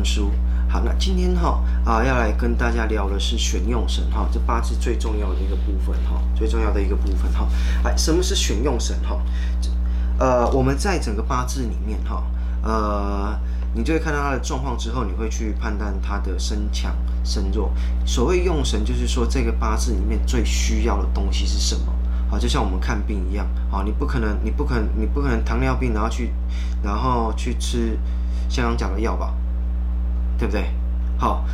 [0.00, 0.30] 看书。
[0.66, 7.46] 好，那今天哈啊要来跟大家聊的是选用神哈，这八字最重要的一个部分哈，最重要的一个部分哈。
[7.84, 9.20] 哎，什么是选用神哈？
[10.18, 12.24] 呃，我们在整个八字里面哈，
[12.62, 13.38] 呃，
[13.74, 17.70] 你就会看到他的状况之后，你会去判断他的身强身弱。
[18.06, 21.92] 所谓用神，就是说这个八字里面最需要的东西是什么？
[22.30, 26.32] 好，就像我们看病一样，好，你不可能，你不可能，你不可能糖尿病，然后去，
[26.80, 27.98] 然后去吃
[28.48, 29.34] 香港讲的药吧，
[30.40, 30.64] 对不对？
[31.18, 31.44] 好，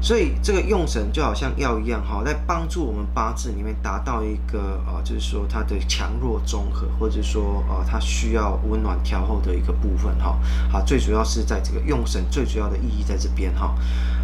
[0.00, 10.38] 所以这个用神就好像药一样，哈，在帮助我们八字里面达到一个啊，就是说它的强弱综合，或者说啊，它需要温暖调候的一个部分，哈，
[10.70, 13.74] 好，最主要是在这个用神最主要的意义在这边，哈，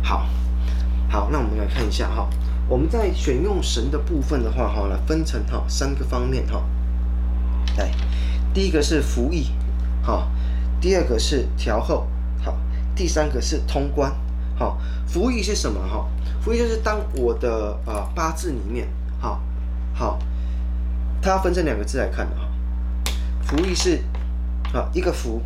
[0.03, 0.27] 好，
[1.11, 2.29] 好，那我们来看一下，哈。
[2.69, 6.65] 我们在选用神的部分的话，哈，来分成哈三个方面，哈，
[7.77, 7.93] 来，
[8.55, 9.51] 第一个是服役，
[10.03, 10.29] 好，
[10.81, 12.09] 第二个是调后，
[12.97, 14.13] 第三个是通关，
[14.59, 15.81] 好，服役是什么？
[15.87, 16.09] 哈，
[16.41, 18.89] 服役就是当我的啊八字里面，
[19.21, 19.41] 好，
[19.95, 20.19] 好，
[21.23, 22.49] 它分成两个字来看的哈，
[23.43, 24.03] 服役是
[24.73, 25.41] 啊一个服，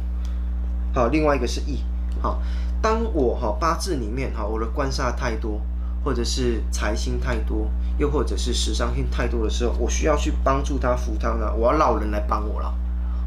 [0.95, 1.83] 好，另外一个是役，
[2.23, 2.41] 好，
[2.81, 5.61] 当我哈八字里面哈我的官煞太多。
[6.03, 11.55] 或者是财星太多，又或者是食伤星太多的时候，我需要去帮助他扶他呢？
[11.55, 12.75] 我要绕人来帮我了，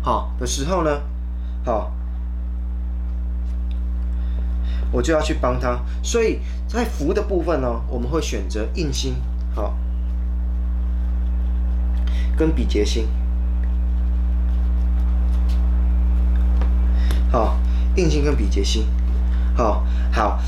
[0.01, 0.89] 好的时候呢，
[1.63, 1.93] 好，
[4.93, 5.77] 我就要去帮他。
[6.01, 9.15] 所以在扶的部分呢，我们会选择印星，
[9.53, 9.75] 好，
[12.37, 13.09] 跟比劫星，
[17.29, 17.59] 好，
[17.97, 18.87] 印星跟比劫星，
[19.57, 20.39] 好好。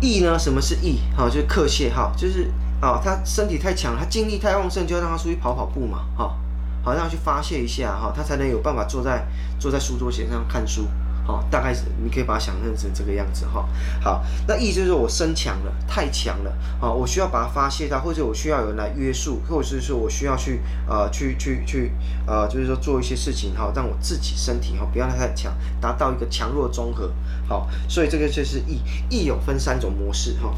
[0.00, 0.38] 意呢？
[0.38, 1.00] 什么是意？
[1.16, 6.36] 好，就是克泄耗，就是啊，他身体太强，他精力太旺盛，就要让他出去跑跑步嘛，哈，
[6.82, 9.24] 好让他去发泄一下哈，他才能有办法坐在
[9.58, 10.86] 坐在书桌前上看书，
[11.26, 13.66] 好，大概是你可以把它想象成这个样子哈。
[14.02, 21.92] 好，那役就是我身强了，太强了，啊，我需要把它发泄掉，或者我需要有人来约束，或者是说我需要去呃去去去
[22.26, 27.10] 呃，就是说做一些事情哈，让我自己身体哈不要太强，达到一个强弱综合。
[27.48, 30.54] 好，所以这个就是意，意有分三种模式哈。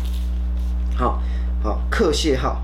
[0.97, 1.23] 好，
[1.63, 2.61] 好，克泄耗。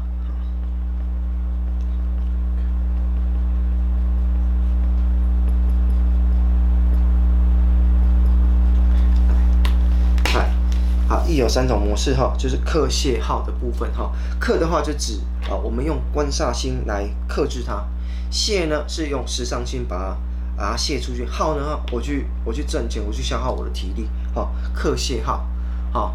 [11.37, 14.12] 有三种模式哈，就是克泄耗的部分哈。
[14.38, 17.84] 克的话就指啊，我们用官煞星来克制它；
[18.31, 20.16] 泄呢是用食伤星把它。
[20.54, 21.81] 把它泄出去，耗呢？
[21.91, 25.44] 我去，我去挣钱，我去消耗我的体力，好，克泄耗，
[25.91, 26.15] 好，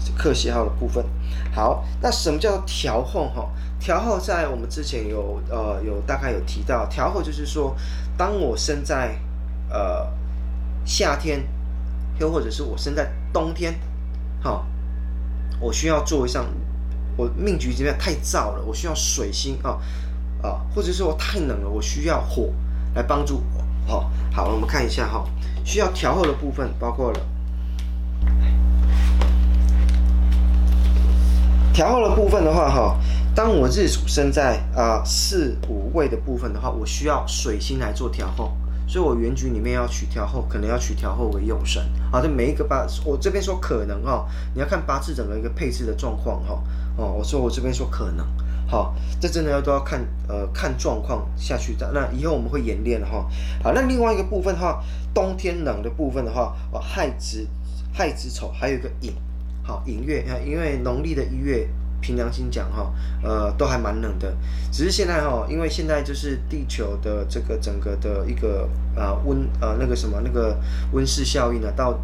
[0.00, 1.06] 是克泄耗的部分。
[1.54, 3.28] 好，那什么叫调候？
[3.28, 7.74] 哈，调候在我们之前有呃有大概有提到，调候就是说，
[8.18, 9.20] 当我生在
[9.68, 10.12] 呃
[10.84, 11.46] 夏天，
[12.18, 13.78] 又或者是我生在冬天，
[14.42, 14.66] 好，
[15.60, 16.46] 我需要做一项，
[17.16, 19.78] 我命局这边太燥了，我需要水星啊
[20.42, 22.50] 啊，或者是我太冷了，我需要火
[22.94, 23.64] 来帮助我。
[23.86, 25.24] 好，好，我们看一下哈，
[25.64, 27.20] 需要调候的部分包括了
[31.72, 32.98] 调候的部分的话哈，
[33.34, 38.56] 当我日主生在啊四五位的部分的话，我需要水星来做调候，
[38.90, 41.80] 所以我原局里面要取调候，可能要取调候为用神。
[42.10, 46.60] 好，这每一个八，我这边说可能哈，你要看八字整个一个配置的状况哈。
[46.96, 48.26] 哦，我说我这边说可能。
[48.66, 51.88] 好，这真的要都要看，呃，看状况下去的。
[51.92, 53.30] 那以后我们会演练哈。
[53.62, 54.82] 好，那另外一个部分的话，
[55.14, 57.46] 冬天冷的部分的话，哦，亥子、
[57.92, 59.12] 亥子丑，还有一个寅，
[59.62, 61.68] 好，寅月啊，因为农历的一月，
[62.00, 64.34] 凭良心讲哈，呃，都还蛮冷的。
[64.72, 70.58] 只是现在哈，因为现在就是地球的这个整个的一个啊温呃那个什么那个
[70.92, 71.98] 温室效应呢，到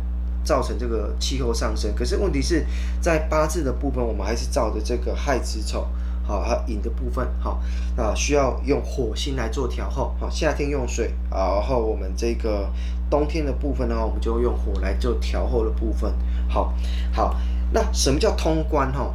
[0.45, 1.95] 造成这个气候上升。
[1.95, 2.67] 可是问题是
[3.01, 5.89] 在八字的部分，我们还是照着这个亥子丑。
[6.29, 7.63] 好，还有寅的部分，好
[7.97, 10.13] 啊，需要用火星来做调候。
[10.19, 12.69] 好，夏天用水，然后我们这个
[13.09, 16.13] 冬天的部分呢，我们就用火来做调候的部分。
[16.49, 16.75] 好，
[17.13, 17.37] 好，
[17.71, 18.93] 那什么叫通关？
[18.93, 19.15] 哈，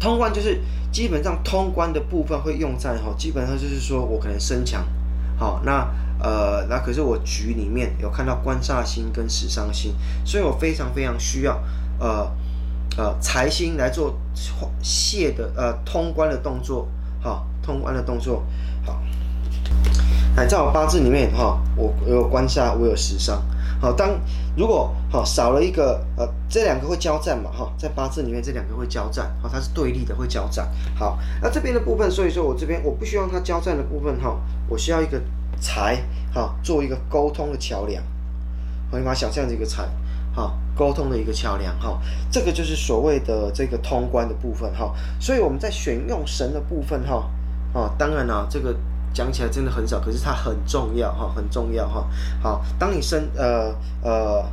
[0.00, 0.60] 通关就是
[0.92, 4.84] 基本上通关的部分会用在哈，基本上就是说我可能身强，
[5.38, 5.88] 好，那
[6.18, 9.94] 呃，那可是我局里面有看到官煞星跟食伤星，
[10.24, 11.62] 所以我非常非常需要
[11.98, 12.30] 呃。
[12.96, 14.16] 呃，财星来做
[14.80, 16.86] 泄的呃通关的动作，
[17.20, 18.44] 好，通关的动作，
[18.86, 19.02] 好，
[20.36, 23.42] 来在我八字里面哈，我我有官煞，我有食伤，
[23.84, 24.18] 好，当
[24.56, 30.66] 如果好少了一个呃，这两个会交战嘛哈，在八字里面这两个会交战，好，它是对立的会交战，
[30.98, 34.40] 好，那这边的部分，所以说我这边我不希望它交战的部分哈，
[34.70, 35.20] 我需要一个
[35.60, 36.02] 财
[36.32, 38.02] 哈，做一个沟通的桥梁，
[38.90, 39.86] 好，你把它想象这个财，
[40.32, 40.58] 好。
[40.76, 42.00] 沟通的一个桥梁哈，
[42.32, 44.92] 这个就是所谓的这个通关的部分哈。
[45.20, 47.30] 所以我们在选用神的部分哈，
[47.72, 48.74] 啊，当然了，这个
[49.14, 52.06] 讲起来真的很少，可是它很重要哈，很重要哈。
[52.42, 54.44] 好，当你身呃呃。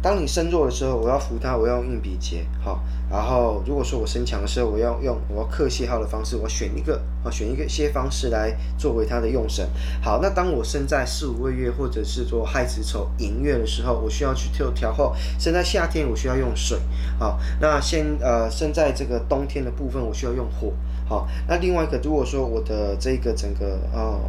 [0.00, 2.80] 当你身弱的时候，我要扶他，我要用硬笔节，好。
[3.10, 9.68] 然后如果说我身强的时候，我要用我要克谢号的方式，我选一个啊，选一个些方式来作为他的用神。
[10.00, 15.12] 好，那当我身在四五个月或者是说亥子丑寅月的时候，我需要去调调后。
[15.36, 16.78] 身在夏天，我需要用水。
[17.18, 20.72] 好，那先呃，身在这个冬天的部分，我需要用火。
[21.08, 24.20] 好，那另外一个，如果说我的这个整个啊。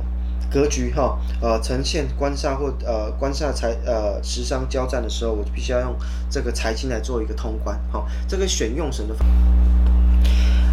[0.51, 5.95] 格局哈，呃，呈现官煞或呃官煞财呃食伤交战的时候，我必须要用
[6.27, 9.15] 这个财星来做一个通关，好，这个选用神的。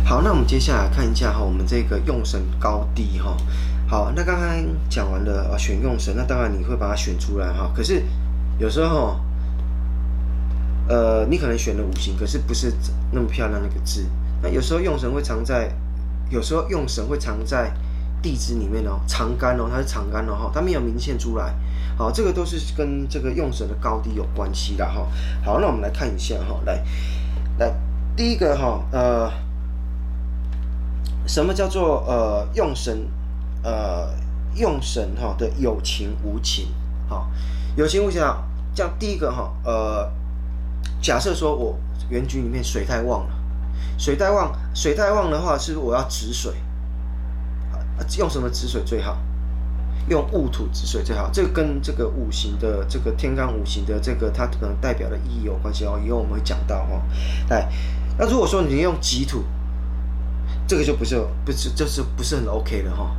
[0.03, 3.37] 好，那我们接下来看一下哈，我们这个用神高低哈。
[3.87, 4.49] 好，那刚刚
[4.88, 7.70] 讲完了啊，选用神，那当然你会把它选出来哈。
[7.76, 8.03] 可是
[8.58, 9.20] 有时候，
[10.88, 12.73] 呃，你可能选了五行，可是不是
[13.12, 14.06] 那么漂亮那个字。
[14.41, 15.70] 那有时候用神会藏在，
[16.31, 17.73] 有时候用神会藏在。
[18.23, 21.55] 地支里面哦，藏干哦，它是藏干哦哈，它没有明显出来，
[21.96, 25.06] 好，这个都是跟这个用神的高低有关系的哈。
[25.44, 26.82] 好，那我们来看一下哈，来，
[27.58, 27.73] 来，
[28.17, 29.31] 第一个哈，呃，
[31.28, 33.08] 什么叫做呃用神，
[33.62, 34.08] 呃
[34.55, 36.67] 用神哈的有情无情，
[37.08, 37.31] 好，
[37.76, 38.43] 有情无情啊，
[38.75, 40.11] 这样第一个哈，呃，
[41.00, 43.35] 假设说我原局里面水太旺了，
[43.99, 46.52] 水太旺，水太旺的话，是我要止水？
[48.19, 49.19] 用什么止水最好？
[50.08, 51.31] 用戊土止水最好。
[51.32, 55.99] 这个跟这个五行的这个天干五行的这个它可能代表的意义有关系哦。
[56.05, 57.02] 以后我们会讲到哦。
[57.49, 57.69] 来，
[58.19, 59.44] 那如果说你用己土，
[60.69, 63.17] 这个就不是不是就是不是很 OK 的哈。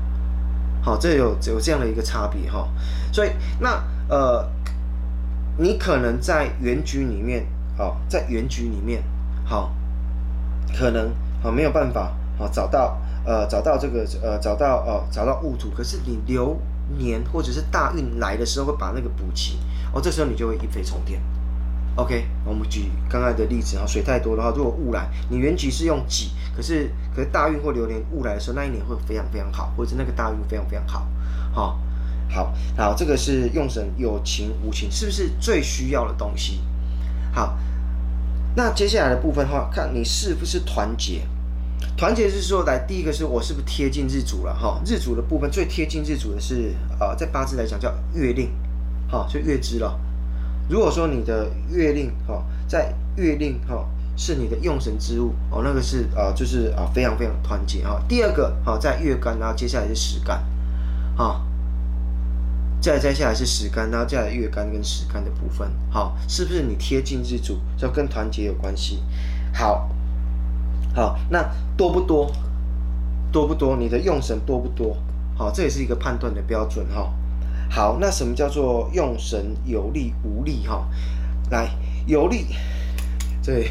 [0.82, 2.70] 好，这有有这样的一个差别哈。
[3.12, 4.50] 所以那呃，
[5.58, 7.46] 你可能在原局里面
[7.78, 9.04] 啊，在原局里面
[9.44, 9.74] 好，
[10.76, 11.12] 可能
[11.44, 12.98] 啊没有办法啊找到。
[13.28, 16.58] 呃，找到这个呃，找到哦，找到戊土，可是你流
[16.98, 19.60] 年或者是大运来的时候会把那个补齐
[19.92, 21.22] 哦，这时候你就会一飞冲天。
[21.96, 31.06] OK，我们举刚才的例子哈，水太多的话，如果戊来，你原局是用己，可是可是大运或流年戊来的时候，那一年会非常非常好，或者是那个大运非常非常好，
[31.52, 31.80] 好、哦，
[32.30, 36.62] 好，好，这个是用神有情无情，是不是最需要的东西？
[37.34, 37.58] 好，
[38.58, 41.22] 那接下来的部分的话，看你是不是团结。
[41.96, 44.82] 团结是说，来第一个是我是不是贴近日主了哈？
[44.84, 48.50] 日主的部分最贴近日主的是啊、在八字来讲叫月令，
[49.12, 50.00] 哈，就月支了。
[50.68, 58.02] 如果说你的月令哈，在月令哈是你的用神之物哦，那个是啊、就是啊非常非常团结哈。
[58.08, 60.44] 第二个哈，在月干，然后接下来是时干，
[61.16, 61.46] 哈，
[62.80, 69.04] 再接下来是时干，然后再来月干跟时干的部分，好，是不是你贴近日主，就跟团结有关系？
[69.54, 69.90] 好。
[70.96, 72.32] 好，那多不多？
[73.32, 73.76] 多不多？
[73.78, 74.98] 你的用神多不多？
[75.36, 77.14] 好，这也是一个判断的标准哈。
[77.70, 80.88] 好，那什么叫做用神有力无力哈？
[81.52, 81.70] 来，
[82.08, 82.48] 有力，
[83.44, 83.70] 这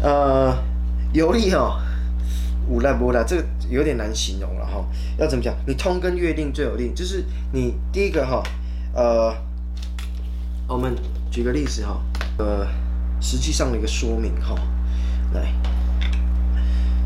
[0.00, 0.56] 呃
[1.12, 1.82] 有力哈，
[2.66, 4.84] 无赖无赖，这个有点难形容了哈。
[5.18, 5.54] 要怎么讲？
[5.66, 8.42] 你通根月令最有利，就是你第一个哈，
[8.94, 9.34] 呃，
[10.68, 10.94] 我们
[11.30, 12.00] 举个例子哈，
[12.38, 12.66] 呃。
[13.24, 14.52] 实际上的一个说明哈，
[15.32, 15.54] 来，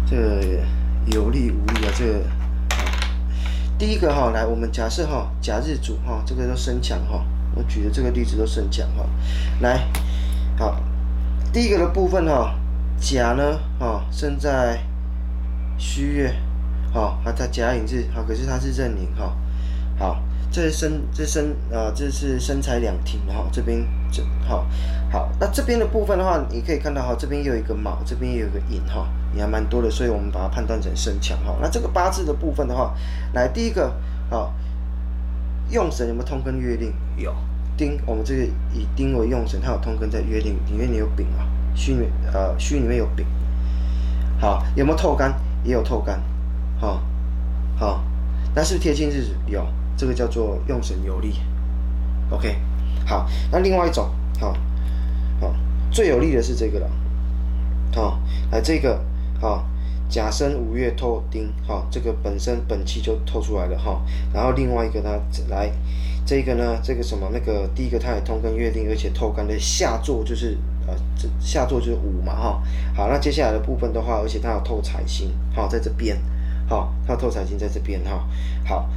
[0.06, 0.64] 这个
[1.04, 2.22] 有力无力啊，这个，
[3.78, 7.22] 第一个哈，来，我们假设哈，甲日主哈，这个都生强哈，
[7.54, 9.06] 我举的这个例子都生强哈，
[9.60, 9.86] 来，
[10.58, 10.80] 好，
[11.52, 12.54] 第一个的部分哈，
[12.98, 14.80] 甲呢，哈，生在
[15.76, 16.34] 戌月，
[16.96, 19.36] 哈，啊，他甲寅日，好，可是他是壬寅哈，
[19.98, 20.22] 好。
[20.48, 24.66] 这是身，这是身啊，这是身材两停哈，这边这好，
[25.10, 31.58] 好，那这边的部分的话，你可以看到哈，这边有一个卯，这边也有一个寅哈，也还蛮多的，所以我们把它判断成身强哈。
[31.60, 32.94] 那这个八字的部分的话，
[33.34, 33.92] 来第一个
[34.30, 34.54] 好，
[35.68, 36.94] 用神有没有通根月令？
[37.16, 37.34] 有。
[37.76, 43.26] 丁，我们这个以丁为用神，它有通根在约定里面，你有丙啊，虚里呃虚里面有丙。
[44.40, 45.34] 好，有没有透干？
[45.64, 46.22] 也有透干，
[46.78, 47.02] 好，
[47.76, 48.04] 好，
[48.54, 49.36] 那是不贴近日子？
[49.46, 49.66] 有。
[49.98, 51.32] 这个叫做用神有力
[52.28, 52.54] ，OK，
[53.06, 54.54] 好，那另外一种，好，
[55.40, 55.56] 好，
[55.90, 56.90] 最有力的是这个了，
[57.94, 59.02] 好，来这个，
[59.40, 59.66] 好，
[60.06, 64.02] 甲申五月透丁，好，这个本身本气就透出来了哈，
[64.34, 65.18] 然后另外一个呢，
[65.48, 65.72] 来
[66.26, 72.62] 这个呢，这个什么那个第一个它也通跟月令，而且透干的下座就是呃这下座就是午嘛哈，
[72.94, 76.20] 好，那接下来的部分的话，而且它有透财星，好，在这边，
[76.68, 78.26] 好，它有透财星在这边哈，
[78.64, 78.88] 好。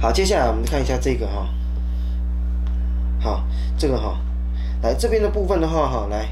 [0.00, 1.46] 好，接下来我们看一下这个哈，
[3.18, 3.44] 好，
[3.76, 4.18] 这个哈，
[4.82, 6.26] 来这边的部分的话哈，来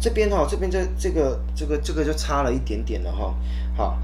[0.00, 3.34] 这边哈，这边这这个这个这个就差了一点点了哈。
[3.76, 3.98] 好，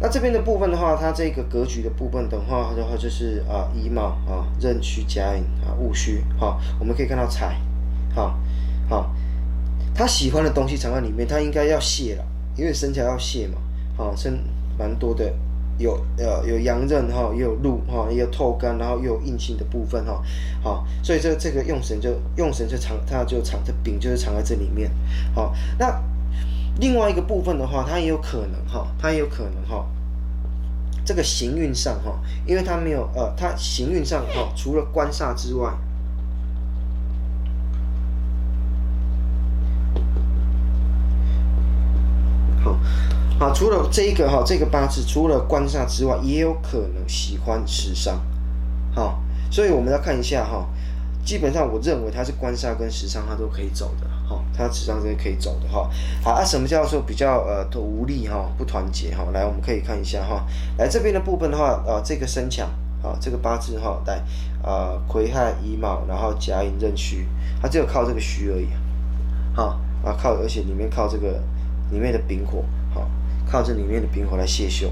[0.00, 7.60] 那这边的部分的话，它这个格局的部分的话的话就是啊乙卯啊壬戌甲寅啊戊戌哈，我们可以看到财，
[8.14, 8.38] 好，
[8.88, 9.12] 好，
[9.92, 12.24] 他喜欢的东西藏在里面，他应该要泄了，
[12.56, 13.58] 因为生肖要泄嘛，
[14.02, 14.38] 啊生
[14.78, 15.32] 蛮多的。
[15.78, 20.22] 有呃有阳刃哈，也有禄哈，也有透干，然后又有硬性的部分哈，
[20.62, 24.90] 好，所以这这个用神就用神就藏，它就藏这丙就是藏在这里面，
[25.34, 26.00] 好，那
[26.78, 29.86] 另外一个部分的话，它也有可能哈，它也有可能哈，
[31.06, 35.72] 这个行运上哈，因为它没有呃，它行运上哈，除了官煞之外，
[42.62, 42.78] 好。
[43.42, 48.20] 啊，除了这一个哈，这个八字除了官煞之外，也有可能喜欢食伤，
[48.94, 49.20] 好，
[49.50, 50.64] 所以我们要看一下哈。
[51.24, 55.90] 基本上我认为他是官煞跟食伤，他都可以走的哈，他食伤是可以走的哈。
[56.22, 59.24] 好啊，什么叫做比较呃无力哈，不团结哈？
[59.32, 60.44] 来，我们可以看一下哈，
[60.78, 62.68] 来这边的部分的话，呃，这个身强
[63.02, 64.20] 啊，这个八字哈，来
[64.62, 67.26] 啊，癸亥乙卯，然后甲寅壬戌，
[67.60, 68.68] 他只有靠这个戌而已，
[69.54, 71.40] 好啊，靠，而且里面靠这个
[71.92, 72.64] 里面的丙火，
[73.52, 74.90] 靠这里面的冰火来泄秀，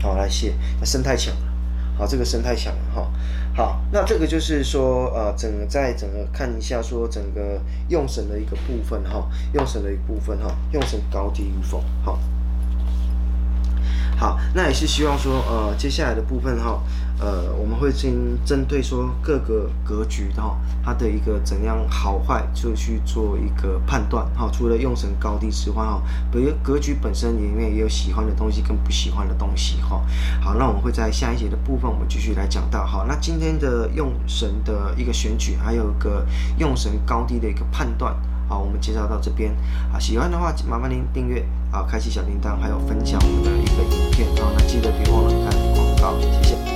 [0.00, 1.52] 好来泄，那生太强了，
[1.98, 3.12] 好这个生太强了哈，
[3.54, 12.18] 好那这个就是说呃整个在整个看一下说整个用神的一个部分哈，用神的一部分哈，用神高低与否，好。
[14.22, 16.80] 好，那也是希望说，呃，接下来的部分哈，
[17.18, 18.14] 呃，我们会先
[18.44, 24.48] 针对说各个格局哈，它的一个怎样好坏，就去做一个判断哈。
[24.52, 26.00] 除了用神高低之外哈，
[26.30, 30.00] 比如格局本身里面也有喜欢的东西跟不喜欢的东西哈。
[30.40, 32.86] 好，那我们会在下一节的部分，我们继续来讲到。
[32.86, 36.24] 好，那今天的用神的一个选举，还有一个
[36.58, 38.14] 用神高低的一个判断。
[38.48, 39.52] 好，我们介绍到这边。
[39.90, 44.28] 好，喜欢的话麻烦您订阅，啊，开启小铃铛，还有分享我们的一个影片。
[44.36, 46.71] 然后呢，记得别忘了看广告，谢谢。